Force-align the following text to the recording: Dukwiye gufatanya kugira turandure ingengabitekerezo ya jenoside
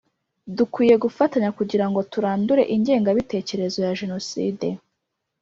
Dukwiye 0.57 0.95
gufatanya 1.03 1.49
kugira 1.57 1.83
turandure 2.13 2.63
ingengabitekerezo 2.75 3.77
ya 3.85 3.91
jenoside 3.99 4.67